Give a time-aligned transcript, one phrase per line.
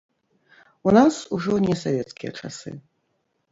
[0.89, 2.69] У нас ужо не савецкія часы.